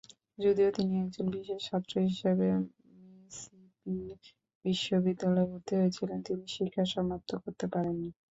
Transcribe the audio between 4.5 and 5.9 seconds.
বিশ্ববিদ্যালয়ে ভর্তি